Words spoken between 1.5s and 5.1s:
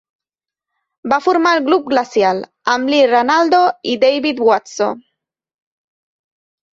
el grup Glacial amb Lee Ranaldo i David Watso.